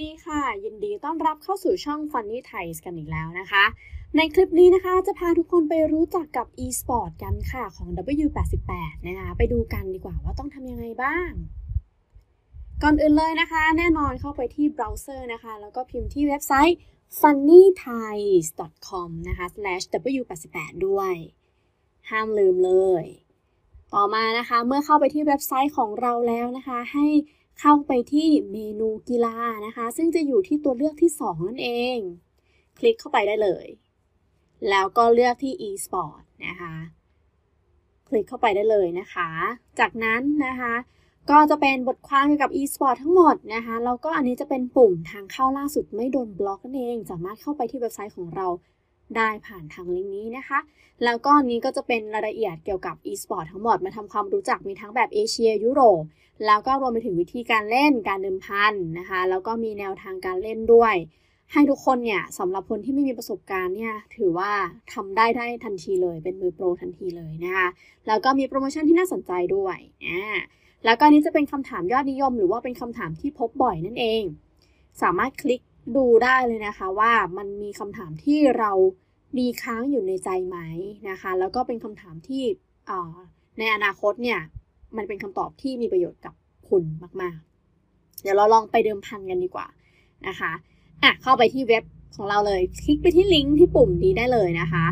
[0.00, 3.64] ดีค่ะ ยินดีต้อนรับเข้าสู่ช่อง Funny Thais กันอีกแล้วนะคะ
[4.16, 7.88] ในคลิปนี้นะคะจะพาทุกคนไปรู้จักกับ e-sport กันค่ะของ
[8.24, 11.30] W88 นะคะไปดูกันดีกว่าว่าต้องทำยังไงบ้าง
[12.82, 16.76] ก่อนอื่นเลยนะคะ แน่นอนเข้าไปที่เบราว์เซอร์นะคะ แล้วก็พิมพ์ที่เว็บไซต์
[17.20, 19.46] funnythais.com นะคะ
[20.16, 21.14] w88 ด้วย
[22.10, 22.72] ห้ามลืมเล
[23.02, 23.04] ย
[23.94, 27.06] ต่อมานะคะเมื่อเข้าไปที่เว็บไซต์ของเราแล้วนะคะ ให้
[27.60, 29.36] เข้าไปที่เมนูกีฬา
[29.66, 31.98] นะคะ ซึ่งจะอยู่ที่ตัวเลือกที่ 2 นั่นเอง
[32.78, 33.66] คลิกเข้าไปได้เลย
[34.70, 36.74] แล้วก็เลือกที่ e-sport นะคะ
[38.08, 39.28] คลิกเข้าไปได้เลยนะคะ
[39.78, 40.74] จากนั้นนะคะ
[41.30, 48.46] ก็จะเป็นบทความเกี่ยวกับ e-sport ทั้งหมดนะคะ แล้วก็อันนี้จะเป็นปุ่มทางเข้าล่าสุดไม่โดนบล็อกนั่นเอง สามารถเข้าไปที่เว็บไซต์ของเรา
[49.16, 50.58] ได้ผ่านทางลิงก์นี้นะคะ
[51.04, 56.02] แล้วก็นี้ก็จะเป็นรายละเอียดเกี่ยวกับ e-sport ทั้งหมดมาทำความรู้จักมีทั้งแบบเอเชียยุโรป
[56.46, 60.94] แล้วก็รวมไปถึงวิธีการเล่นการเดิมพันนะคะ แล้วก็มีแนวทางการเล่นด้วย
[61.52, 64.50] ให้ทุกคนเนี่ยสำหรับคนที่ไม่มีประสบการณ์เนี่ยถือว่า
[64.92, 67.68] ทำได้ได้ทันทีเลย เป็นมือโปรทันทีเลยนะคะ
[68.06, 70.22] แล้วก็มีโปรโมชั่นที่น่าสนใจด้วยอ่า
[70.84, 74.22] แล้วก็นี้จะเป็นคำถามยอดนิยม หรือว่าเป็นคำถามที่พบบ่อยนั่นเอง
[75.02, 75.60] สามารถคลิก
[75.96, 78.72] ดูได้เลยนะคะว่ามันมีคำถามที่เรา
[79.38, 80.58] มีค้างอยู่ในใจไหม
[81.10, 82.42] นะคะ แล้วก็เป็นคำถามที่
[83.58, 84.40] ในอนาคตเนี่ย
[84.96, 86.34] มันเป็นคำตอบที่มีประโยชน์กับ
[86.68, 86.82] คุณ
[87.22, 89.66] มากๆ เดี๋ยวเราลองไปเดิมพันกันดีกว่า
[90.26, 90.52] นะคะ
[91.02, 91.84] อะเข้าไปที่เว็บ
[92.16, 94.84] ของเราเลย คลิกไปที่ลิงก์ที่ปุ่มนี้ได้เลยนะคะ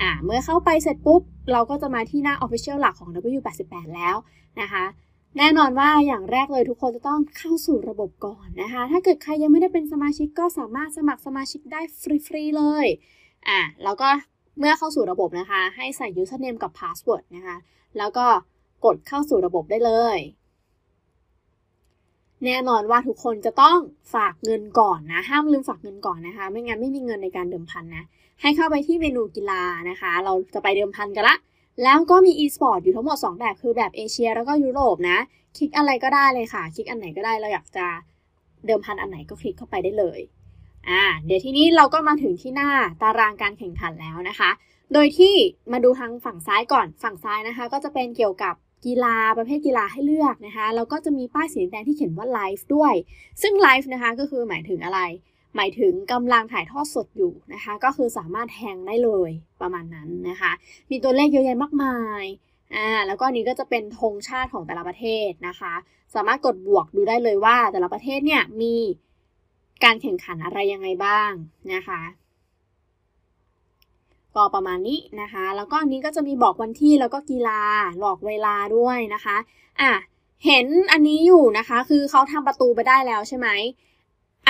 [0.00, 4.16] อะเมื่อเข้าไปเสร็จปุ๊บ เราก็จะมาที่หน้า Official หลักของ W88 แล้ว
[4.60, 4.84] นะคะ
[5.38, 12.86] แน่นอนว่าอย่างแรกเลยทุกคนจะต้องเข้าสู่ระบบก่อนนะคะ ถ้าเกิดใครยังไม่ได้เป็นสมาชิกก็สามารถสมัครสมาชิกได้ฟรีๆเลย
[13.48, 14.08] อะแล้วก็
[14.58, 17.56] เมื่อเข้าสู่ระบบนะคะ ให้ใส่ username กับ password นะคะ
[17.98, 18.26] แล้วก็
[18.84, 20.18] กดเข้าสู่ระบบได้เลย
[22.44, 23.78] แน่นอนว่าทุกคนจะต้อง
[24.14, 28.04] ฝากเงินก่อนนะ ห้ามลืมฝากเงินก่อนนะคะ ไม่งั้นไม่มีเงินในการเดิมพันนะ
[28.40, 31.36] ให้เข้าไปที่เมนูกีฬานะคะ เราจะไปเดิมพันกันละ
[31.82, 35.18] แล้วก็มี e-sport อยู่ทั้งหมด 2 แบบคือแบบเอเชียแล้วก็ยุโรปนะ
[35.56, 37.86] คลิกอะไรก็ได้เลยค่ะ คลิกอันไหนก็ได้เราอยากจะ
[38.66, 40.20] เดิมพันอันไหนก็คลิกเข้าไปได้เลย
[40.88, 42.70] อ่าเดี๋ยวทีนี้เราก็มาถึงที่หน้า
[43.02, 44.50] ตารางการแข่งขันแล้วนะคะ
[44.92, 45.34] โดยที่
[45.72, 48.54] มาดูทางฝั่งซ้ายก่อนฝั่งซ้ายนะคะ ก็จะเป็นเกี่ยวกับ
[48.86, 52.94] กีฬาประเภทกีฬาให้เลือกนะคะแล้วก็จะมีป้ายสีแดงที่เขียนว่าไลฟ์ด้วย
[53.42, 55.00] ซึ่งไลฟ์นะคะก็คือหมายถึงอะไร
[55.56, 59.30] หมายถึงกำลังถ่ายทอดสดอยู่นะคะ ก็คือสามารถแทงได้เลย
[59.60, 60.52] ประมาณนั้นนะคะ
[60.90, 62.24] มีตัวเลขเยอะแยะมากมาย
[62.74, 65.74] อ่าแล้วก็นี้ก็จะเป็นธงชาติของแต่ละประเทศนะคะ
[66.14, 68.74] สามารถกดบวกดูได้เลยว่า แต่ละประเทศเนี่ยมี
[69.84, 71.32] การแข่งขันอะไรยังไงบ้าง
[71.74, 72.00] นะคะ
[74.36, 77.62] ก็ประมาณนี้นะคะ แล้วก็อันนี้ก็จะมีบอกวันที่แล้วก็กีฬา
[78.04, 79.36] บอกเวลาด้วยนะคะ
[79.80, 79.90] อะ
[80.46, 83.48] เห็นอันนี้อยู่นะคะ คือเขาทำประตูไปได้แล้วใช่ไหม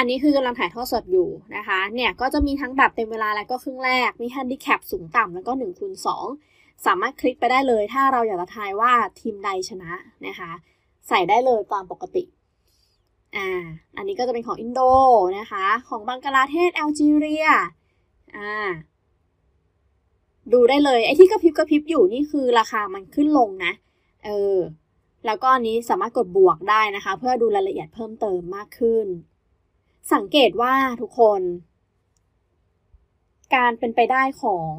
[0.00, 5.92] อันนี้คือกำลังถ่ายทอดสดอยู่นะคะ เนี่ยก็จะมีทั้งแบบเต็มเวลาแล้วก็ครึ่งแรก มีแฮนดิแคปสูงต่ำแล้วก็1คูณ
[6.38, 9.92] 2สามารถคลิกไปได้เลย ถ้าเราอยากจะทายว่าทีมใดชนะ
[10.26, 10.50] นะคะ
[11.08, 12.24] ใส่ได้เลยตามปกติ
[13.36, 13.48] อ่า
[13.96, 14.80] อันนี้ก็จะเป็นของอินโด
[15.38, 17.46] นะคะ ของบังกลาเทศแอลจีเรีย
[18.36, 18.68] อ่า
[20.52, 23.72] ดูได้เลย ไอ้ที่กระพริบกระพริบอยู่นี่คือราคามันขึ้นลงนะ
[24.24, 24.58] เออ
[25.26, 29.06] แล้วก็อันนี้สามารถกดบวกได้นะคะ เพื่อดูรายละเอียดเพิ่มเติมมากขึ้น
[30.14, 31.40] สังเกตว่าทุกคน
[33.54, 34.72] การเป็นไปได้ของ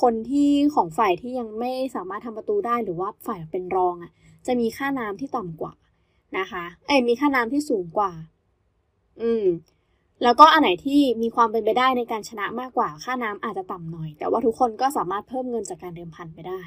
[0.00, 4.12] คนที่ของฝ่ายที่ยังไม่สามารถทำประตูได้หรือว่าฝ่ายเป็นรองอะ่ะ
[4.46, 5.74] จะมีค่าน้ำที่ต่ำกว่า
[6.38, 8.12] นะคะ เอ้มีค่าน้ำที่สูงกว่า
[9.22, 9.44] อืม
[10.22, 16.62] แล้วก็อันไหนที่มีความเป็นไปได้ในการชนะมากกว่า ค่าน้ำอาจจะต่ำหน่อย แต่ว่าทุกคนก็สามารถเพิ่มเงินจากการเดิมพันไปได้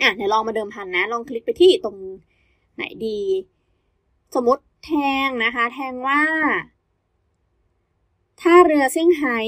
[0.00, 1.96] อะเดี๋ยวลองมาเดิมพันนะ ลองคลิกไปที่ตรง
[2.74, 3.18] ไหนดี
[4.34, 4.92] สมมติ แท
[5.26, 6.22] งนะคะ แทงว่า
[8.40, 9.38] ท่าเรือเซี่ยงไฮ้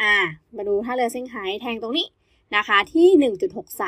[0.00, 0.14] อะ
[0.56, 2.06] มาดูท่าเรือเซี่ยงไฮ้แทงตรงนี้
[2.56, 3.08] นะคะที่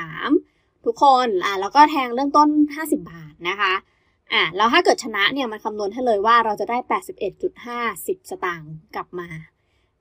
[0.08, 3.72] 1.63 ทุกคนอะแล้วก็แทงเริ่มต้น 50 บาทนะคะ
[4.32, 6.78] อะแล้วถ้าเกิดชนะเนี่ยมันคำนวณให้เลยว่าเราจะได้
[7.54, 9.28] 81.50 สตางค์กลับมา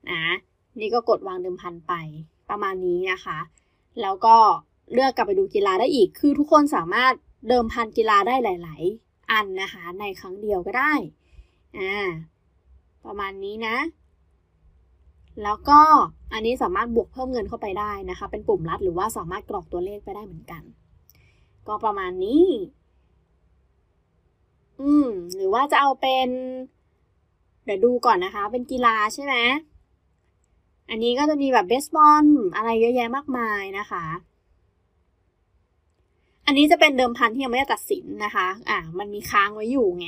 [0.09, 0.35] นะ
[0.79, 1.93] นี่ก็กดวางเดิมพันไป
[2.49, 3.39] ประมาณนี้นะคะ
[4.01, 4.37] แล้วก็
[4.93, 7.13] เลือกกลับไปดูกีฬาได้อีก คือทุกคนสามารถ
[7.49, 10.93] เดิมพันกีฬาได้หลาย ๆ อันนะคะ ในครั้งเดียวก็ได้
[11.77, 11.95] อ่า
[13.05, 13.77] ประมาณนี้นะ
[15.43, 15.81] แล้วก็
[16.33, 20.63] อันนี้สามารถบวกเพิ่มเงินเข้าไปได้นะคะ เป็นปุ่มลัดหรือว่าสามารถกรอกตัวเลขไปได้เหมือนกัน
[21.67, 22.45] ก็ประมาณนี้
[24.81, 26.27] อืม หรือว่าจะเอาเป็น
[27.65, 29.35] เดี๋ยวดูก่อนนะคะ เป็นกีฬาใช่ไหม
[30.89, 32.25] อันนี้ก็จะมีแบบเบสบอล
[32.55, 34.05] อะไรเยอะแยะมากมายนะคะ
[36.45, 40.07] อันนี้จะเป็นเดิมพันที่ยังไม่ได้ตัดสินนะคะ อ่า มันมีค้างไว้อยู่ไง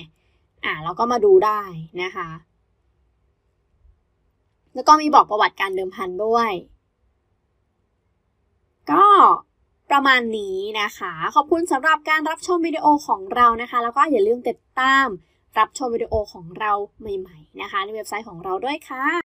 [0.65, 1.61] อ่า เราก็มาดูได้
[2.03, 2.29] นะคะ
[4.73, 6.51] แล้วก็มีบอกประวัติการเดิมพันด้วย
[8.91, 9.05] ก็
[9.91, 15.07] ประมาณนี้นะคะ ขอบคุณสำหรับการรับชมวิดีโอของเรานะคะ แล้วก็อย่าลืมติดตาม
[15.59, 19.26] รับชมวิดีโอของเราใหม่ ๆ นะคะ ในเว็บไซต์ของเราด้วยค่ะ